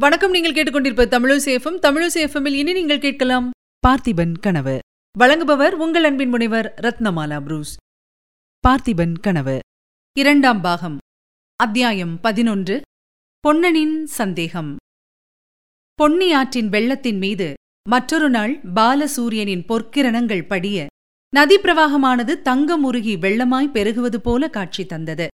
வணக்கம் 0.00 0.30
நீங்கள் 0.30 0.52
கேட்டுக்கொண்டிருப்ப 0.52 1.04
தமிழசேஃபம் 1.06 1.76
தமிழசேஃபமில் 1.82 2.52
இனி 2.52 2.72
நீங்கள் 2.72 2.98
கேட்கலாம் 2.98 3.50
பார்த்திபன் 3.86 4.32
கனவு. 4.40 4.78
வழங்குபவர் 5.18 5.70
உங்கள் 5.70 6.04
அன்பின் 6.04 6.28
முனைவர் 6.28 6.74
ரத்னமாலா 6.76 7.40
புரூஸ். 7.40 7.76
பார்த்திபன் 8.68 9.12
கனவு. 9.20 9.58
இரண்டாம் 10.18 10.60
பாகம். 10.60 10.98
அத்தியாயம் 11.56 12.20
பதினொன்று. 12.20 12.80
பொன்னனின் 13.48 14.04
சந்தேகம். 14.04 14.76
பொன்னி 15.94 16.32
ஆற்றின் 16.32 16.68
வெள்ளத்தின் 16.68 17.18
மீது 17.18 17.54
மற்றொரு 17.88 18.30
நாள் 18.30 18.60
பாலசூரியனின் 18.74 19.64
பொற்கிரணங்கள் 19.68 20.46
படிய 20.46 20.86
நதி 21.28 21.56
பிரவாகமானது 21.56 22.42
தங்கம் 22.42 22.84
உருகி 22.84 23.16
வெள்ளமாய் 23.16 23.72
பெருகுவது 23.72 24.16
போல 24.16 24.48
காட்சி 24.48 24.86
தந்தது. 24.86 25.28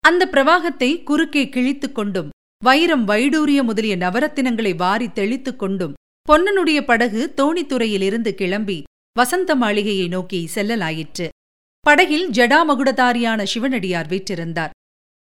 அந்த 0.00 0.28
பிரவாகத்தை 0.30 1.02
குறுக்கே 1.02 1.48
கிழித்துக் 1.48 1.94
கொண்டும் 1.94 2.30
வைரம் 2.64 3.08
வைடூரிய 3.08 3.62
முதலிய 3.62 3.96
நவரத்தினங்களை 3.96 4.76
வாரி 4.76 5.12
தெளித்துக் 5.12 5.58
கொண்டும் 5.58 5.94
பொன்னனுடைய 6.28 6.84
படகு 6.84 7.32
தோணித்துறையிலிருந்து 7.36 8.30
கிளம்பி 8.30 8.82
வசந்த 9.12 9.56
மாளிகையை 9.56 10.08
நோக்கி 10.08 10.48
செல்லலாயிற்று. 10.54 11.28
படகில் 11.80 12.30
ஜடாமகுடதாரியான 12.30 13.42
சிவனடியார் 13.42 14.06
வீற்றிருந்தார். 14.06 14.70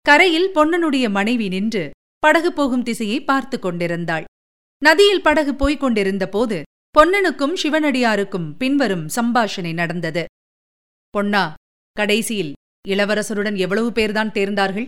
கரையில் 0.01 0.49
பொன்னனுடைய 0.55 1.09
மனைவி 1.09 1.47
நின்று 1.47 1.91
படகு 2.19 2.53
போகும் 2.53 2.83
திசையை 2.83 3.23
பார்த்து 3.23 3.59
கொண்டிருந்தாள். 3.59 4.23
நதியில் 4.83 5.21
படகு 5.21 5.55
போய்க் 5.55 5.79
கொண்டிருந்த 5.79 6.29
போது 6.29 6.63
பொன்னனுக்கும் 6.99 7.57
சிவனடியாருக்கும் 7.63 8.55
பின்வரும் 8.57 9.07
சம்பாஷணை 9.15 9.73
நடந்தது. 9.73 10.25
பொன்னா 11.09 11.53
கடைசியில் 11.91 12.53
இளவரசருடன் 12.87 13.57
எவ்வளவு 13.57 13.89
பேர்தான் 13.89 14.33
தேர்ந்தார்கள்? 14.37 14.87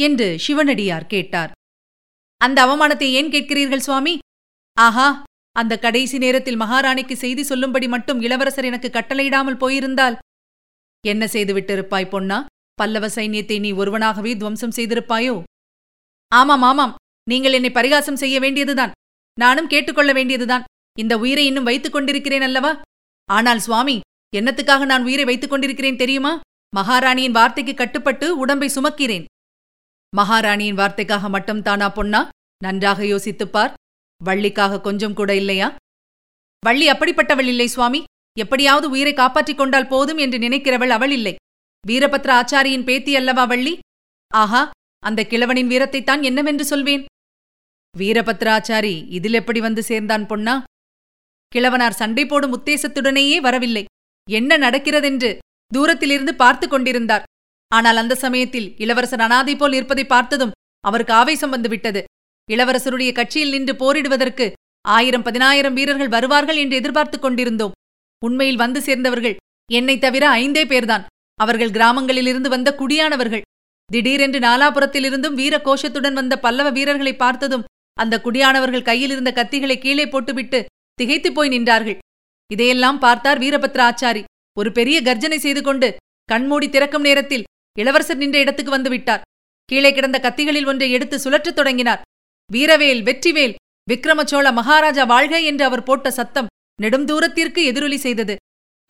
என்று 0.00 0.38
சிவனடியார் 0.38 1.06
கேட்டார். 1.06 1.52
அந்த 2.42 2.58
அவமானத்தை 2.66 3.08
ஏன் 3.18 3.30
கேட்கிறீர்கள் 3.30 3.86
சுவாமி? 3.86 4.18
ஆஹா 4.76 5.08
அந்த 5.56 5.78
கடைசி 5.78 6.18
நேரத்தில் 6.18 6.60
மகாராணிக்கு 6.60 7.12
செய்தி 7.12 7.42
சொல்லும்படி 7.42 7.88
மட்டும் 7.88 8.20
இளவரசர் 8.20 8.64
எனக்கு 8.64 8.88
கட்டளையிடாமல் 8.88 9.60
போயிருந்தால். 9.62 10.16
என்ன 11.06 11.26
செய்து 11.26 11.52
விட்டிருப்பாய் 11.54 12.12
பொன்னா? 12.14 12.38
பல்லவ 12.74 13.06
சைன்யத்தை 13.06 13.56
நீ 13.60 13.72
ஒருவனாகவே 13.72 14.32
துவம்சம் 14.36 14.76
செய்திருப்பாயோ? 14.76 15.34
ஆமாம் 16.32 16.62
ஆமாம். 16.62 16.94
நீங்கள் 17.30 17.52
என்னை 17.52 17.70
பரிகாசம் 17.70 18.20
செய்ய 18.22 18.36
வேண்டியதுதான். 18.40 18.94
நானும் 19.38 19.66
கேட்டுக்கொள்ள 19.66 20.12
வேண்டியதுதான். 20.12 20.64
இந்த 20.98 21.14
உயிரை 21.18 21.44
இன்னும் 21.46 21.68
வைத்துக் 21.68 21.92
கொண்டிருக்கிறேன் 21.92 22.42
அல்லவா? 22.42 22.72
ஆனால் 23.28 23.58
சுவாமி 23.58 24.00
என்னத்துக்காக 24.36 24.84
நான் 24.84 25.04
உயிரை 25.04 25.24
வைத்துக் 25.24 25.50
கொண்டிருக்கிறேன் 25.50 25.96
தெரியுமா? 25.96 26.32
மகாராணியின் 26.76 27.36
வார்த்தைக்கு 27.38 27.74
கட்டுப்பட்டு 27.74 28.26
உடம்பை 28.38 28.68
சுமக்கிறேன். 28.74 29.24
மகாராணியின் 30.16 30.76
வார்த்தைக்காக 30.76 31.28
மட்டும் 31.28 31.62
தானா 31.62 31.88
பொன்னா 31.88 32.28
நன்றாக 32.62 33.06
யோசித்துப் 33.06 33.52
பார் 33.52 33.74
வள்ளிக்காக 34.24 34.80
கொஞ்சம் 34.80 35.14
கூட 35.14 35.34
இல்லையா? 35.34 35.76
வள்ளி 36.60 36.90
அப்படிப்பட்டவள் 36.90 37.46
இல்லை 37.46 37.66
சுவாமி. 37.66 38.04
எப்படியாவது 38.38 38.90
உயிரை 38.90 39.12
காப்பாற்றிக் 39.12 39.56
கொண்டால் 39.56 39.88
போதும் 39.88 40.16
என்று 40.16 40.38
நினைக்கிறவள் 40.38 40.88
அவள் 40.88 41.10
இல்லை. 41.10 41.34
வீரபத்ர 41.86 42.30
ஆச்சாரியின் 42.40 42.84
பேத்தி 42.84 43.16
அல்லவா 43.16 43.44
வள்ளி? 43.44 43.78
ஆஹா 44.34 44.70
அந்த 44.98 45.26
கிழவனின் 45.28 45.68
வீரத்தைத்தான் 45.68 46.22
என்னவென்று 46.22 46.64
சொல்வேன்? 46.64 47.04
வீரபத்ராச்சாரி 47.98 49.08
இதில் 49.08 49.32
எப்படி 49.32 49.60
வந்து 49.60 49.82
சேர்ந்தான் 49.82 50.26
பொன்னா 50.26 50.64
கிழவனார் 51.54 51.90
சண்டை 51.90 52.26
போடும் 52.26 52.60
உத்தேசத்துடனேயே 52.60 53.36
வரவில்லை. 53.36 53.84
என்ன 54.30 54.58
நடக்கிறதென்று 54.58 55.38
தூரத்திலிருந்து 55.66 56.34
பார்த்து 56.34 56.68
கொண்டிருந்தார். 56.68 57.24
ஆனால் 57.72 58.00
அந்த 58.02 58.14
சமயத்தில் 58.14 58.68
இளவரசர் 58.76 59.24
அனாதை 59.26 59.54
போல் 59.56 59.72
இருப்பதை 59.72 60.04
பார்த்ததும் 60.04 60.54
அவருக்கு 60.84 61.12
ஆவேசம் 61.12 61.50
வந்துவிட்டது. 61.50 62.00
இளவரசருடைய 62.48 63.10
கட்சியில் 63.12 63.54
நின்று 63.54 63.74
போரிடுவதற்கு 63.74 64.46
ஆயிரம் 64.84 65.22
பதினாயிரம் 65.22 65.76
வீரர்கள் 65.78 66.14
வருவார்கள் 66.14 66.56
என்று 66.56 66.76
எதிர்பார்த்துக் 66.76 67.24
கொண்டிருந்தோம். 67.24 67.76
உண்மையில் 68.22 68.56
வந்து 68.56 68.80
சேர்ந்தவர்கள் 68.80 69.36
என்னை 69.70 69.96
தவிர 69.98 70.24
ஐந்தே 70.42 70.64
பேர்தான். 70.72 71.04
அவர்கள் 71.38 71.74
கிராமங்களிலிருந்து 71.76 72.48
வந்த 72.48 72.70
குடியானவர்கள். 72.80 73.44
திடீரென்று 73.90 74.38
நாலாபுரத்திலிருந்தும் 74.38 75.38
வீர 75.40 75.54
கோஷத்துடன் 75.64 76.18
வந்த 76.20 76.34
பல்லவ 76.38 76.68
வீரர்களை 76.70 77.14
பார்த்ததும் 77.16 77.66
அந்த 77.96 78.20
குடியானவர்கள் 78.24 78.88
கையில் 78.90 79.10
இருந்த 79.10 79.30
கத்திகளை 79.34 79.76
கீழே 79.78 80.04
போட்டுவிட்டு 80.08 80.60
திகைத்துப் 80.98 81.36
போய் 81.36 81.52
நின்றார்கள். 81.54 81.98
இதையெல்லாம் 82.50 82.98
பார்த்தார் 82.98 83.38
வீரபத்ர 83.38 83.80
ஆச்சாரி 83.88 84.22
ஒரு 84.56 84.70
பெரிய 84.72 84.96
கர்ஜனை 85.02 85.38
செய்து 85.38 85.62
கொண்டு 85.62 85.88
கண்மூடி 86.28 86.66
திறக்கும் 86.68 87.06
நேரத்தில் 87.08 87.46
இளவரசர் 87.80 88.20
நின்ற 88.22 88.38
இடத்துக்கு 88.44 88.72
வந்து 88.76 88.90
விட்டார். 88.94 89.24
கீழே 89.68 89.90
கிடந்த 89.92 90.18
கத்திகளில் 90.24 90.68
ஒன்றை 90.70 90.88
எடுத்து 90.96 91.16
சுழற்றத் 91.24 91.58
தொடங்கினார். 91.58 92.00
வீரவேல் 92.50 93.02
வெற்றிவேல் 93.08 93.54
விக்ரமச்சோழ 93.88 94.46
மகாராஜா 94.58 95.04
வாழ்க 95.12 95.34
என்று 95.50 95.64
அவர் 95.68 95.86
போட்ட 95.88 96.08
சத்தம் 96.18 96.50
நெடும் 96.82 97.06
தூரத்திற்கு 97.10 97.60
எதிரொலி 97.70 97.98
செய்தது. 98.06 98.34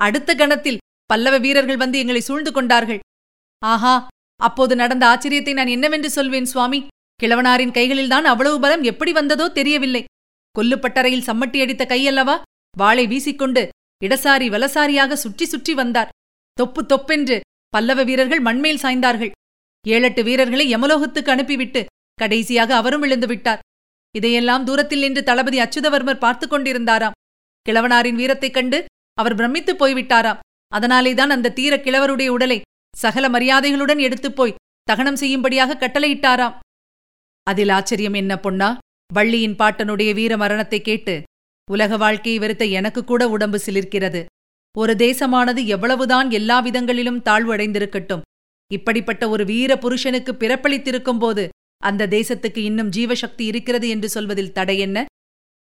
அடுத்த 0.01 0.31
கணத்தில் 0.41 0.83
பல்லவ 1.11 1.37
வீரர்கள் 1.45 1.83
வந்து 1.83 1.97
எங்களை 2.03 2.23
சூழ்ந்து 2.29 2.51
கொண்டார்கள். 2.57 3.01
ஆஹா 3.63 3.95
அப்போது 4.41 4.75
நடந்த 4.83 5.05
ஆச்சரியத்தை 5.13 5.53
நான் 5.59 5.73
என்னவென்று 5.75 6.11
சொல்வேன் 6.11 6.51
சுவாமி? 6.53 6.81
கிழவனாரின் 7.21 7.75
கைகளில்தான் 7.77 8.27
அவ்வளவு 8.31 8.57
பலம் 8.65 8.85
எப்படி 8.91 9.13
வந்ததோ 9.19 9.47
தெரியவில்லை. 9.59 10.03
கொல்லுப்பட்டறையில் 10.55 11.27
சம்மட்டி 11.29 11.59
அடித்த 11.65 11.85
கையல்லவா 11.93 12.37
வாளை 12.75 13.05
வீசிக்கொண்டு 13.13 13.63
இடசாரி 14.03 14.47
வலசாரியாக 14.55 15.17
சுற்றி 15.25 15.47
சுற்றி 15.53 15.73
வந்தார். 15.81 16.11
தொப்பு 16.59 16.81
தொப்பென்று 16.93 17.37
பல்லவ 17.73 18.05
வீரர்கள் 18.05 18.41
மண்மேல் 18.41 18.79
சாய்ந்தார்கள். 18.83 19.31
ஏழெட்டு 19.89 20.25
வீரர்களை 20.25 20.77
யமலோகத்துக்கு 20.77 21.31
அனுப்பிவிட்டு 21.31 21.87
கடைசியாக 22.15 22.77
அவரும் 22.77 23.01
விழுந்து 23.01 23.27
விட்டார். 23.27 23.59
இதையெல்லாம் 24.17 24.65
தூரத்தில் 24.65 24.99
நின்று 24.99 25.23
தளபதி 25.23 25.59
அச்சுதவர்மர் 25.59 26.19
பார்த்து 26.19 26.47
கொண்டிருந்தாராம். 26.47 27.11
கிழவனாரின் 27.69 28.15
வீரத்தைக் 28.15 28.55
கண்டு 28.55 28.85
அவர் 29.15 29.35
பிரமித்துப் 29.35 29.85
போய்விட்டாராம். 29.85 30.39
அதனாலேதான் 30.69 31.31
அந்த 31.31 31.53
தீர 31.53 31.77
கிழவருடைய 31.77 32.29
உடலை 32.29 32.61
சகல 32.97 33.29
மரியாதைகளுடன் 33.29 33.99
எடுத்துப் 33.99 34.37
போய் 34.37 34.55
தகனம் 34.83 35.17
செய்யும்படியாக 35.17 35.75
கட்டளையிட்டாராம். 35.75 36.59
அதில் 37.43 37.69
ஆச்சரியம் 37.69 38.13
என்ன 38.13 38.37
பொன்னா 38.37 38.79
வள்ளியின் 39.13 39.57
பாட்டனுடைய 39.57 40.15
வீர 40.15 40.37
மரணத்தை 40.37 40.81
கேட்டு 40.81 41.23
உலக 41.71 41.97
வாழ்க்கையை 41.97 42.41
வெறுத்த 42.41 42.65
எனக்கு 42.65 43.05
கூட 43.05 43.29
உடம்பு 43.29 43.61
சிலிர்க்கிறது. 43.67 44.25
ஒரு 44.79 44.93
தேசமானது 44.95 45.65
எவ்வளவுதான் 45.67 46.31
எல்லா 46.31 46.59
விதங்களிலும் 46.63 47.23
தாழ்வடைந்திருக்கட்டும். 47.23 48.23
இப்படிப்பட்ட 48.71 49.29
ஒரு 49.29 49.45
வீர 49.45 49.73
புருஷனுக்கு 49.79 50.33
பிறப்பளித்திருக்கும் 50.33 51.19
போது 51.19 51.49
அந்த 51.77 52.07
தேசத்துக்கு 52.07 52.59
இன்னும் 52.59 52.91
ஜீவசக்தி 52.91 53.41
இருக்கிறது 53.41 53.89
என்று 53.89 54.09
சொல்வதில் 54.09 54.53
தடை 54.53 54.79
என்ன? 54.79 54.99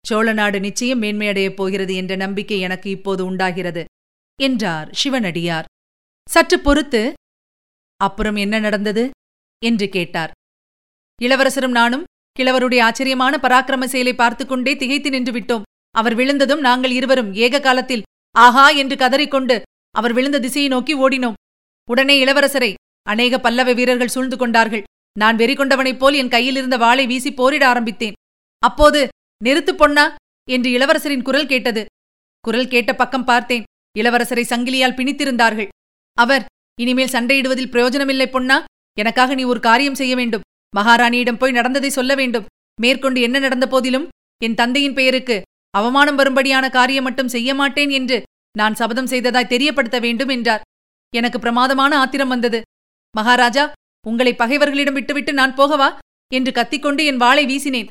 சோழ 0.06 0.34
நாடு 0.34 0.59
நிச்சயம் 0.59 1.02
மேன்மையடையப் 1.02 1.56
போகிறது 1.56 1.96
என்ற 1.96 2.16
நம்பிக்கை 2.16 2.59
எனக்கு 2.59 2.90
இப்போது 2.90 3.25
உண்டாகிறது 3.25 3.86
என்றார் 4.40 4.90
சிவனடியார். 4.94 5.66
சற்று 6.28 6.59
பொறுத்து 6.59 7.02
அப்புறம் 8.00 8.36
என்ன 8.36 8.59
நடந்தது? 8.59 9.09
என்று 9.66 9.90
கேட்டார். 9.90 10.31
இளவரசரும் 11.22 11.72
நானும் 11.72 12.03
கிழவருடைய 12.40 12.81
ஆச்சரியமான 12.81 13.34
பராக்கிரம 13.42 13.84
செயலை 13.84 14.14
பார்த்து 14.16 14.44
கொண்டே 14.46 14.75
திகைத்து 14.75 15.09
நின்று 15.09 15.31
விட்டோம் 15.31 15.66
அவர் 15.96 16.16
விழுந்ததும் 16.16 16.59
நாங்கள் 16.59 16.92
இருவரும் 16.92 17.34
ஏக 17.46 17.59
காலத்தில் 17.59 18.06
ஆஹா 18.31 18.69
என்று 18.69 18.95
கதறிக்கொண்டு 18.95 19.62
அவர் 19.91 20.13
விழுந்த 20.13 20.40
திசையை 20.40 20.69
நோக்கி 20.69 20.94
ஓடினோம். 20.95 21.34
உடனே 21.90 22.25
இளவரசரை 22.25 22.73
அநேக 23.01 23.40
பல்லவ 23.40 23.73
வீரர்கள் 23.73 24.07
சூழ்ந்து 24.07 24.38
கொண்டார்கள். 24.38 24.84
நான் 25.17 25.35
வெறி 25.35 25.56
கொண்டவனைப் 25.56 26.00
போல் 26.00 26.13
என் 26.13 26.29
கையில் 26.29 26.56
இருந்த 26.56 26.78
வாளை 26.78 27.07
வீசி 27.07 27.34
போரிட 27.34 27.68
ஆரம்பித்தேன். 27.68 28.13
அப்போது 28.59 29.07
நிறுத்து 29.44 29.72
பொன்னா 29.72 30.16
என்று 30.50 30.69
இளவரசரின் 30.69 31.22
குரல் 31.22 31.47
கேட்டது. 31.47 31.85
குரல் 32.39 32.68
கேட்ட 32.68 32.95
பக்கம் 32.95 33.23
பார்த்தேன். 33.23 33.63
இளவரசரை 33.97 34.44
சங்கிலியால் 34.50 34.95
பிணித்திருந்தார்கள். 34.95 35.68
அவர் 36.18 36.45
இனிமேல் 36.81 37.12
சண்டையிடுவதில் 37.12 37.69
பிரயோஜனமில்லை 37.69 38.28
பொன்னா. 38.29 38.63
எனக்காக 38.97 39.35
நீ 39.35 39.44
ஒரு 39.44 39.59
காரியம் 39.59 39.95
செய்ய 39.95 40.16
வேண்டும். 40.16 40.41
மகாராணியிடம் 40.75 41.38
போய் 41.38 41.51
நடந்ததை 41.51 41.89
சொல்ல 41.89 42.16
வேண்டும். 42.16 42.45
மேற்கொண்டு 42.81 43.22
என்ன 43.22 43.39
நடந்த 43.39 43.68
போதிலும் 43.68 44.07
என் 44.44 44.56
தந்தையின் 44.56 44.94
பெயருக்கு 44.94 45.42
அவமானம் 45.69 46.16
வரும்படியான 46.16 46.69
காரியம் 46.69 47.04
மட்டும் 47.04 47.27
செய்ய 47.27 47.54
மாட்டேன் 47.54 47.89
என்று 47.89 48.24
நான் 48.57 48.75
சபதம் 48.75 49.06
செய்ததாய் 49.06 49.48
தெரியப்படுத்த 49.48 50.00
வேண்டும் 50.00 50.27
என்றார். 50.27 50.62
எனக்கு 51.16 51.39
பிரமாதமான 51.39 51.98
ஆத்திரம் 51.98 52.27
வந்தது. 52.27 52.62
மகாராஜா 53.16 53.71
உங்களை 54.07 54.33
பகைவர்களிடம் 54.33 54.94
விட்டுவிட்டு 54.94 55.33
நான் 55.33 55.56
போகவா? 55.56 55.98
என்று 56.33 56.51
கத்திக்கொண்டு 56.51 57.06
என் 57.06 57.18
வாளை 57.18 57.45
வீசினேன். 57.45 57.88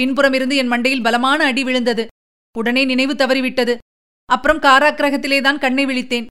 பின்புறமிருந்து 0.00 0.56
என் 0.56 0.70
மண்டையில் 0.70 1.02
பலமான 1.02 1.44
அடி 1.44 1.64
விழுந்தது. 1.64 2.06
உடனே 2.58 2.84
நினைவு 2.84 3.14
தவறிவிட்டது. 3.14 3.78
அப்புறம் 4.26 4.60
காராக்கிரகத்திலேதான் 4.60 5.58
கண்ணை 5.58 5.84
விழித்தேன். 5.84 6.26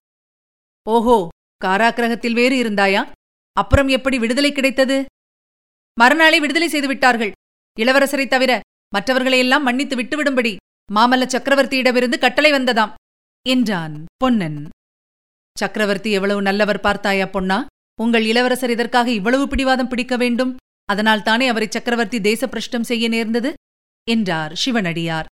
ஓஹோ 0.89 1.27
காராக்கிரகத்தில் 1.65 2.33
வேறு 2.33 2.63
இருந்தாயா? 2.63 3.11
அப்புறம் 3.53 3.87
எப்படி 3.87 4.19
விடுதலை 4.19 4.51
கிடைத்தது? 4.51 5.05
மறுநாளை 5.99 6.39
விடுதலை 6.39 6.67
செய்து 6.67 6.87
விட்டார்கள் 6.87 7.31
இளவரசரைத் 7.79 8.27
தவிர 8.27 8.59
மற்றவர்களையெல்லாம் 8.93 9.63
மன்னித்து 9.63 9.95
விட்டுவிடும்படி. 9.95 10.55
மாமல்ல 10.95 11.25
சக்கரவர்த்தியிடமிருந்து 11.25 12.17
கட்டளை 12.19 12.51
வந்ததாம். 12.51 12.93
என்றான் 13.45 14.05
பொன்னன். 14.17 14.67
சக்கரவர்த்தி 15.59 16.11
எவ்வளவு 16.11 16.41
நல்லவர் 16.41 16.79
பார்த்தாயா 16.79 17.25
பொன்னா? 17.25 17.65
உங்கள் 18.01 18.25
இளவரசர் 18.25 18.69
இதற்காக 18.69 19.11
இவ்வளவு 19.11 19.47
பிடிவாதம் 19.47 19.87
பிடிக்க 19.87 20.17
வேண்டும்? 20.17 20.55
அதனால் 20.85 21.23
தானே 21.23 21.47
அவரை 21.47 21.67
சக்கரவர்த்தி 21.71 22.19
தேசப்பிரஷ்டம் 22.19 22.81
செய்ய 22.81 23.07
நேர்ந்தது? 23.07 23.53
என்றார் 24.07 24.53
சிவனடியார். 24.55 25.25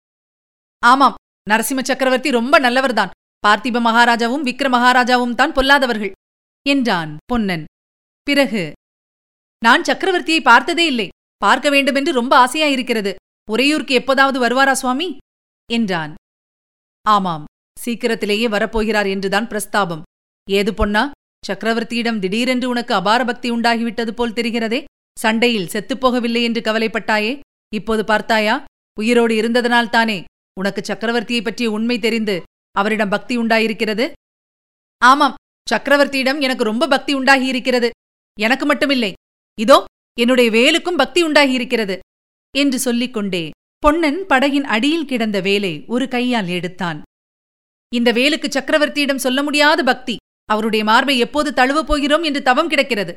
ஆமாம் 0.83 1.15
நரசிம்ம 1.49 1.83
சக்கரவர்த்தி 1.83 2.31
ரொம்ப 2.31 2.59
நல்லவர்தான். 2.59 3.13
பார்த்திப 3.47 3.79
மகாராஜாவும் 3.79 4.47
விக்ர 4.47 4.67
மகாராஜாவும் 4.69 5.35
தான் 5.35 5.51
பொல்லாதவர்கள் 5.51 6.11
என்றான் 6.65 7.17
பொன்னன். 7.25 7.65
பிறகு 8.23 8.71
நான் 9.61 9.81
சக்கரவர்த்தியை 9.81 10.41
பார்த்ததே 10.41 10.85
இல்லை. 10.85 11.07
பார்க்க 11.37 11.69
வேண்டுமென்று 11.69 12.11
ரொம்ப 12.11 12.33
ஆசையாயிருக்கிறது. 12.45 13.13
உறையூருக்கு 13.51 13.93
எப்போதாவது 13.93 14.39
வருவாரா 14.45 14.71
சுவாமி? 14.71 15.17
என்றான். 15.71 16.13
ஆமாம் 17.01 17.45
சீக்கிரத்திலேயே 17.79 18.47
வரப்போகிறார் 18.47 19.09
என்றுதான் 19.09 19.47
பிரஸ்தாபம். 19.47 20.01
ஏது 20.49 20.73
பொன்னா 20.73 21.11
சக்கரவர்த்தியிடம் 21.47 22.19
திடீரென்று 22.19 22.69
உனக்கு 22.69 22.93
அபார 22.93 23.25
பக்தி 23.25 23.51
உண்டாகிவிட்டது 23.51 24.11
போல் 24.11 24.33
தெரிகிறதே? 24.33 24.83
சண்டையில் 25.19 25.67
செத்துப்போகவில்லை 25.67 26.43
என்று 26.43 26.61
கவலைப்பட்டாயே? 26.61 27.39
இப்போது 27.73 28.05
பார்த்தாயா? 28.05 28.63
உயிரோடு 28.99 29.35
இருந்ததனால்தானே 29.35 30.23
உனக்கு 30.59 30.81
சக்கரவர்த்தியைப் 30.81 31.43
பற்றிய 31.43 31.71
உண்மை 31.71 31.99
தெரிந்து 31.99 32.41
அவரிடம் 32.71 33.09
பக்தி 33.09 33.37
உண்டாயிருக்கிறது? 33.37 34.11
ஆமாம் 34.97 35.35
சக்கரவர்த்தியிடம் 35.71 36.41
எனக்கு 36.41 36.63
ரொம்ப 36.63 36.87
பக்தி 36.87 37.15
உண்டாகியிருக்கிறது. 37.15 37.89
எனக்கு 38.39 38.73
மட்டுமில்லை. 38.73 39.13
இதோ 39.59 39.85
என்னுடைய 40.19 40.51
வேலுக்கும் 40.51 40.97
பக்தி 40.97 41.23
உண்டாகியிருக்கிறது. 41.23 41.99
என்று 42.57 42.79
சொல்லிக் 42.79 43.13
கொண்டே 43.13 43.49
பொன்னன் 43.85 44.25
படகின் 44.29 44.63
அடியில் 44.63 45.05
கிடந்த 45.05 45.41
வேலை 45.41 45.85
ஒரு 45.87 46.07
கையால் 46.07 46.47
எடுத்தான். 46.47 47.01
இந்த 47.95 48.13
வேலுக்கு 48.13 48.47
சக்கரவர்த்தியிடம் 48.49 49.15
சொல்ல 49.15 49.43
முடியாத 49.43 49.83
பக்தி. 49.83 50.15
அவருடைய 50.45 50.85
மார்பை 50.85 51.17
எப்போது 51.17 51.53
தழுவப் 51.53 51.87
போகிறோம் 51.87 52.23
என்று 52.23 52.41
தவம் 52.41 52.67
கிடக்கிறது. 52.67 53.13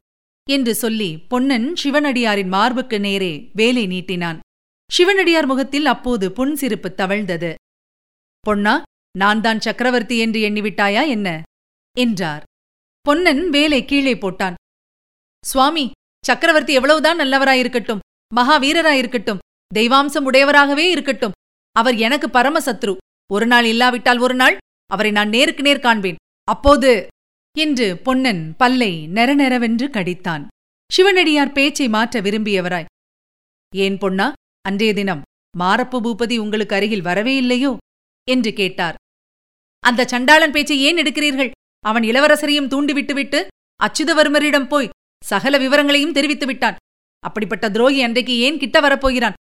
என்று 0.51 0.75
சொல்லி 0.75 1.19
பொன்னன் 1.19 1.75
சிவனடியாரின் 1.85 2.49
மார்புக்கு 2.49 3.01
நேரே 3.01 3.51
வேலை 3.55 3.87
நீட்டினான். 3.87 4.39
சிவனடியார் 4.93 5.47
முகத்தில் 5.47 5.87
அப்போது 5.87 6.33
புன் 6.33 6.55
சிரிப்பு 6.55 6.95
தவழ்ந்தது. 6.97 7.55
பொன்னா 8.41 8.83
நான் 9.19 9.41
தான் 9.41 9.61
சக்கரவர்த்தி 9.61 10.19
என்று 10.19 10.41
எண்ணிவிட்டாயா 10.49 11.09
என்ன? 11.09 11.43
என்றார். 11.99 12.43
பொன்னன் 13.01 13.51
வேலை 13.51 13.85
கீழே 13.85 14.15
போட்டான். 14.15 14.55
சுவாமி 15.45 15.91
சக்கரவர்த்தி 16.25 16.73
எவ்வளவுதான் 16.73 17.19
நல்லவராயிருக்கட்டும் 17.19 17.99
மகாவீரராயிருக்கட்டும் 18.37 19.39
தெய்வாம்சம் 19.75 20.27
உடையவராகவே 20.31 20.87
இருக்கட்டும். 20.91 21.33
அவர் 21.73 21.97
எனக்கு 21.97 22.27
பரமசத்ரு. 22.29 22.97
ஒரு 23.33 23.47
நாள் 23.47 23.65
இல்லாவிட்டால் 23.65 24.19
ஒரு 24.19 24.35
நாள் 24.35 24.57
அவரை 24.87 25.11
நான் 25.11 25.29
நேருக்கு 25.29 25.63
நேர் 25.63 25.79
காண்பேன். 25.79 26.17
அப்போது 26.45 27.07
என்று 27.59 27.97
பொன்னன் 27.97 28.55
பல்லை 28.57 29.09
நெரநெரவென்று 29.15 29.87
கடித்தான். 29.91 30.47
சிவனடியார் 30.93 31.53
பேச்சை 31.53 31.89
மாற்ற 31.89 32.21
விரும்பியவராய். 32.21 32.85
ஏன் 33.77 33.99
பொன்னா 33.99 34.33
அன்றைய 34.61 34.95
தினம் 34.95 35.23
மாரப்பு 35.57 35.99
பூபதி 36.01 36.39
உங்களுக்கு 36.39 36.75
அருகில் 36.75 37.01
வரவே 37.01 37.37
இல்லையோ? 37.37 37.77
என்று 38.31 38.53
கேட்டார். 38.53 38.95
அந்த 39.81 40.05
சண்டாளன் 40.05 40.51
பேச்சை 40.51 40.81
ஏன் 40.81 40.97
எடுக்கிறீர்கள்? 40.97 41.51
அவன் 41.81 42.03
இளவரசரையும் 42.03 42.69
தூண்டிவிட்டுவிட்டு 42.69 43.47
அச்சுதவர்மரிடம் 43.81 44.69
போய் 44.69 44.89
சகல 45.25 45.59
விவரங்களையும் 45.59 46.13
தெரிவித்து 46.13 46.47
விட்டான் 46.47 46.77
அப்படிப்பட்ட 47.21 47.71
துரோகி 47.71 48.03
அன்றைக்கு 48.03 48.37
ஏன் 48.39 48.59
கிட்ட 48.59 48.81
வரப்போகிறான்? 48.81 49.37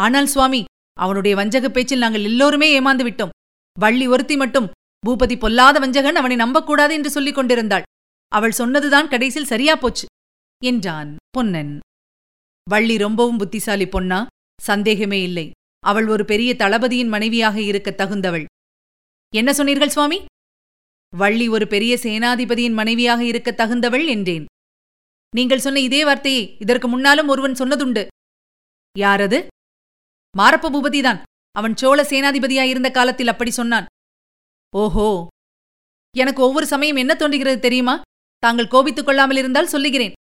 ஆனால் 0.00 0.26
சுவாமி 0.26 0.64
அவனுடைய 1.00 1.36
வஞ்சகப் 1.36 1.74
பேச்சில் 1.74 1.98
நாங்கள் 1.98 2.24
எல்லோருமே 2.24 2.80
ஏமாந்து 2.80 3.04
விட்டோம். 3.08 3.34
வள்ளி 3.78 4.06
ஒருத்தி 4.06 4.36
மட்டும் 4.36 4.70
பூபதி 5.06 5.38
பொல்லாத 5.38 5.78
வஞ்சகன் 5.78 6.14
அவனை 6.14 6.36
நம்பக்கூடாது 6.36 6.94
என்று 6.94 7.10
சொல்லிக் 7.10 7.34
கொண்டிருந்தாள். 7.34 7.82
அவள் 8.28 8.52
சொன்னதுதான் 8.52 9.08
கடைசியில் 9.08 9.48
சரியா 9.48 9.76
போச்சு 9.76 10.06
என்றான் 10.64 11.16
பொன்னன். 11.30 11.80
வள்ளி 12.70 12.96
ரொம்பவும் 12.96 13.38
புத்திசாலி 13.38 13.88
பொன்னா 13.88 14.26
சந்தேகமே 14.60 15.22
இல்லை. 15.22 15.50
அவள் 15.80 16.08
ஒரு 16.08 16.24
பெரிய 16.24 16.54
தளபதியின் 16.54 17.08
மனைவியாக 17.08 17.60
இருக்க 17.60 17.90
தகுந்தவள். 17.90 18.44
என்ன 19.34 19.52
சொன்னீர்கள் 19.52 19.88
சுவாமி? 19.88 20.24
வள்ளி 21.16 21.48
ஒரு 21.48 21.66
பெரிய 21.66 21.98
சேனாதிபதியின் 22.02 22.72
மனைவியாக 22.72 23.24
இருக்க 23.24 23.50
தகுந்தவள் 23.50 24.06
என்றேன். 24.06 24.44
நீங்கள் 25.36 25.58
சொன்ன 25.58 25.80
இதே 25.80 26.04
வார்த்தையை 26.04 26.56
இதற்கு 26.58 26.88
முன்னாலும் 26.88 27.28
ஒருவன் 27.28 27.52
சொன்னதுண்டு. 27.52 28.06
யாரது? 28.98 29.46
மாரப்ப 30.38 30.70
பூபதிதான். 30.70 31.22
அவன் 31.50 31.76
சோழ 31.76 32.02
சேனாதிபதியாயிருந்த 32.02 32.90
காலத்தில் 32.90 33.28
அப்படி 33.28 33.50
சொன்னான். 33.50 33.86
ஓஹோ. 34.76 35.26
எனக்கு 36.16 36.42
ஒவ்வொரு 36.42 36.66
சமயம் 36.66 36.96
என்ன 36.96 37.14
தோன்றுகிறது 37.14 37.60
தெரியுமா? 37.60 38.00
தாங்கள் 38.38 38.68
கோபித்துக் 38.68 39.06
கொள்ளாமல் 39.06 39.36
இருந்தால் 39.36 39.66
சொல்லுகிறேன். 39.66 40.12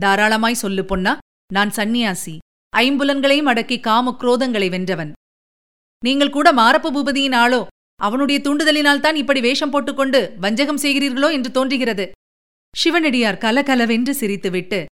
தாராளமாய் 0.00 0.54
சொல்லு 0.54 0.84
பொன்னா 0.84 1.18
நான் 1.52 1.70
சந்நியாசி. 1.70 2.38
ஐம்புலன்களையும் 2.76 3.50
அடக்கி 3.52 3.80
காம 3.80 4.16
குரோதங்களை 4.20 4.70
வென்றவன். 4.70 5.12
நீங்கள் 6.04 6.30
கூட 6.30 6.52
மாரப்ப 6.52 6.90
பூபதியின் 6.96 7.36
ஆளோ 7.42 7.60
அவனுடைய 8.00 8.40
தூண்டுதலினால்தான் 8.40 9.14
இப்படி 9.14 9.40
வேஷம் 9.40 9.70
போட்டுக்கொண்டு 9.70 10.36
வஞ்சகம் 10.40 10.82
செய்கிறீர்களோ 10.82 11.32
என்று 11.32 11.50
தோன்றுகிறது. 11.50 12.10
சிவனடியார் 12.76 13.38
கலகலவென்று 13.38 14.12
சிரித்துவிட்டு 14.12 14.84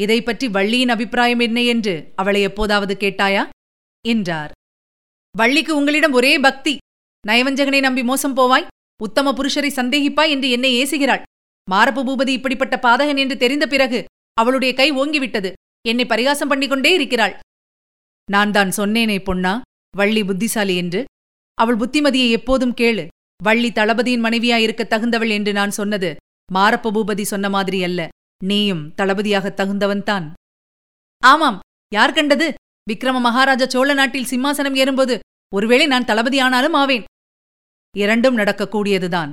இதை 0.00 0.18
பற்றி 0.22 0.46
வள்ளியின் 0.48 0.88
அபிப்பிராயம் 0.88 1.42
என்ன 1.46 1.58
என்று 1.72 1.94
அவளை 2.16 2.40
எப்போதாவது 2.42 2.94
கேட்டாயா? 3.00 3.42
என்றார். 4.04 4.52
வள்ளிக்கு 5.34 5.72
உங்களிடம் 5.76 6.12
ஒரே 6.12 6.32
பக்தி. 6.38 6.74
நயவஞ்சகனை 7.24 7.80
நம்பி 7.80 8.02
மோசம் 8.02 8.36
போவாய். 8.36 8.68
உத்தம 9.00 9.32
புருஷரை 9.32 9.70
சந்தேகிப்பாய் 9.76 10.32
என்று 10.34 10.48
என்னை 10.50 10.70
ஏசுகிறாள். 10.80 11.22
மாரப்பு 11.68 12.00
பூபதி 12.04 12.32
இப்படிப்பட்ட 12.38 12.76
பாதகன் 12.82 13.16
என்று 13.16 13.36
தெரிந்த 13.36 13.66
பிறகு 13.66 13.98
அவளுடைய 14.36 14.72
கை 14.74 14.88
ஓங்கிவிட்டது. 14.92 15.50
என்னை 15.88 16.04
பரிகாசம் 16.06 16.48
பண்ணிக்கொண்டே 16.48 16.90
இருக்கிறாள். 16.94 17.34
நான் 18.28 18.50
தான் 18.50 18.72
சொன்னேனே 18.76 19.18
பொன்னா 19.24 19.52
வள்ளி 19.96 20.22
புத்திசாலி 20.24 20.74
என்று. 20.76 21.00
அவள் 21.58 21.76
புத்திமதியை 21.76 22.28
எப்போதும் 22.30 22.74
கேளு. 22.80 23.04
வள்ளி 23.40 23.70
தளபதியின் 23.70 24.24
மனைவியாயிருக்க 24.24 24.82
தகுந்தவள் 24.84 25.32
என்று 25.36 25.52
நான் 25.52 25.76
சொன்னது 25.78 26.10
மாரப்ப 26.48 26.92
பூபதி 26.96 27.24
சொன்ன 27.32 27.48
மாதிரி 27.48 27.78
அல்ல. 27.88 28.00
நீயும் 28.44 28.84
தளபதியாக 28.94 29.48
தகுந்தவன்தான். 29.56 30.26
ஆமாம் 31.22 31.58
யார் 31.92 32.12
கண்டது? 32.12 32.46
விக்ரம 32.90 33.20
மகாராஜா 33.20 33.66
சோழ 33.66 33.94
நாட்டில் 33.94 34.30
சிம்மாசனம் 34.30 34.76
ஏறும்போது 34.82 35.18
ஒருவேளை 35.52 35.86
நான் 35.86 36.08
தளபதியானாலும் 36.10 36.76
ஆவேன். 36.80 37.04
இரண்டும் 37.94 38.38
நடக்கக்கூடியதுதான். 38.38 39.30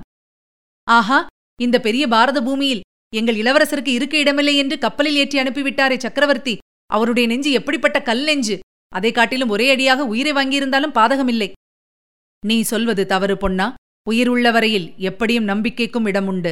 ஆஹா 0.87 1.19
இந்த 1.59 1.77
பெரிய 1.79 2.03
பாரத 2.07 2.39
பூமியில் 2.41 2.85
எங்கள் 3.13 3.35
இளவரசருக்கு 3.35 3.91
இருக்க 3.97 4.15
இடமில்லை 4.17 4.55
என்று 4.57 4.77
கப்பலில் 4.77 5.15
ஏற்றி 5.15 5.37
அனுப்பிவிட்டாரே 5.39 5.97
சக்கரவர்த்தி. 5.97 6.55
அவருடைய 6.85 7.25
நெஞ்சு 7.27 7.51
எப்படிப்பட்ட 7.51 7.97
கல் 8.01 8.23
நெஞ்சு? 8.23 8.55
அதை 8.95 9.11
காட்டிலும் 9.11 9.49
ஒரே 9.49 9.67
அடியாக 9.71 10.05
உயிரை 10.05 10.33
வாங்கியிருந்தாலும் 10.33 10.95
பாதகமில்லை. 10.97 11.49
நீ 12.43 12.57
சொல்வது 12.61 13.05
தவறு 13.05 13.37
பொன்னா. 13.37 13.67
உயிர் 14.07 14.27
உள்ளவரையில் 14.27 14.87
எப்படியும் 15.09 15.47
நம்பிக்கைக்கும் 15.47 16.07
இடம் 16.07 16.27
உண்டு 16.27 16.51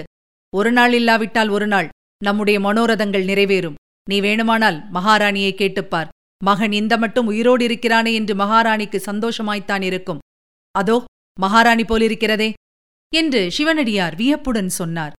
ஒரு 0.53 0.71
நாள் 0.71 0.93
இல்லாவிட்டால் 0.93 1.49
ஒரு 1.49 1.67
நாள். 1.67 1.87
நம்முடைய 2.21 2.59
மனோரதங்கள் 2.59 3.25
நிறைவேறும். 3.29 3.79
நீ 4.09 4.21
வேணுமானால் 4.21 4.77
மகாராணியை 4.93 5.51
கேட்டுப்பார் 5.61 6.11
மகன் 6.41 6.71
இந்த 6.71 6.97
மட்டும் 6.97 7.25
உயிரோடு 7.25 7.63
இருக்கிறானே 7.63 8.13
என்று 8.13 8.33
மகாராணிக்கு 8.35 8.99
சந்தோஷமாய்த்தான் 9.05 9.81
இருக்கும். 9.81 10.23
அதோ 10.71 11.03
மகாராணி 11.39 11.83
போலிருக்கிறதே 11.83 12.53
என்று 13.13 13.51
சிவனடியார் 13.51 14.15
வியப்புடன் 14.15 14.69
சொன்னார். 14.69 15.13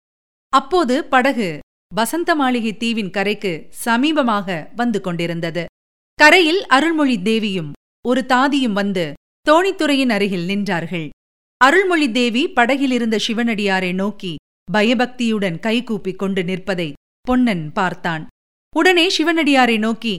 அப்போது 0.52 1.04
படகு 1.04 1.58
வசந்த 1.94 2.30
மாளிகை 2.34 2.72
தீவின் 2.76 3.10
கரைக்கு 3.10 3.70
சமீபமாக 3.84 4.68
வந்து 4.74 5.00
கொண்டிருந்தது. 5.00 5.64
கரையில் 6.18 6.62
அருள்மொழி 6.66 7.22
தேவியும் 7.22 7.72
ஒரு 8.04 8.22
தாதியும் 8.26 8.72
வந்து 8.72 9.12
தோணித்துறையின் 9.46 10.12
அருகில் 10.16 10.46
நின்றார்கள். 10.46 11.08
அருள்மொழி 11.60 12.10
தேவி 12.10 12.42
படகிலிருந்த 12.48 13.16
சிவனடியாரை 13.26 13.94
நோக்கி 13.94 14.32
பயபக்தியுடன் 14.70 15.58
கைகூப்பிக் 15.62 16.16
கொண்டு 16.16 16.44
நிற்பதை 16.44 16.92
பொன்னன் 17.20 17.72
பார்த்தான். 17.72 18.26
உடனே 18.76 19.06
சிவனடியாரை 19.16 19.78
நோக்கி 19.78 20.18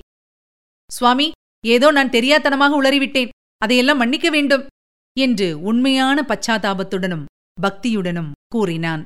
சுவாமி 0.92 1.32
ஏதோ 1.66 1.92
நான் 1.92 2.10
தெரியாத்தனமாக 2.10 2.77
உளறிவிட்டேன். 2.82 3.30
அதையெல்லாம் 3.58 3.98
மன்னிக்க 3.98 4.30
வேண்டும் 4.30 4.66
என்று 5.18 5.62
உண்மையான 5.62 6.25
பச்சாதாபத்துடனும் 6.27 7.25
பக்தியுடனும் 7.62 8.32
கூறினான். 8.48 9.04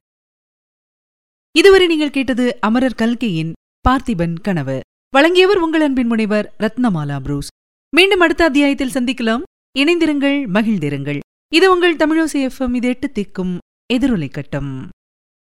இதுவரை 1.56 1.88
நீங்கள் 1.88 2.16
கேட்டது 2.18 2.60
அமரர் 2.60 3.00
கல்கையின் 3.02 3.52
பார்த்திபன் 3.90 4.36
கனவு. 4.42 4.80
வழங்கியவர் 5.10 5.58
உங்கள் 5.58 5.82
அன்பின் 5.82 6.08
முனைவர் 6.08 6.54
ரத்னமாலா 6.60 7.18
புரூஸ். 7.22 7.52
மீண்டும் 7.96 8.20
அடுத்த 8.20 8.44
அத்தியாயத்தில் 8.44 8.96
சந்திக்கலாம். 8.98 9.44
இணைந்திருங்கள் 9.80 10.40
மகிழ்ந்திருங்கள். 10.56 11.20
இது 11.54 11.72
உங்கள் 11.72 11.96
தமிழோசி 11.96 12.40
எஃப்எம் 12.48 12.76
இது 12.76 12.88
எட்டு 12.88 13.08
திக்கும் 13.18 13.58
எதிரொலை 13.94 14.30
கட்டம். 14.32 14.90